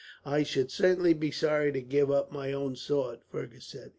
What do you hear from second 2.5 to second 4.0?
own sword," Fergus said.